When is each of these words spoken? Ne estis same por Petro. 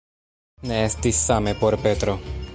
Ne 0.71 0.79
estis 0.85 1.21
same 1.29 1.55
por 1.63 1.79
Petro. 1.87 2.19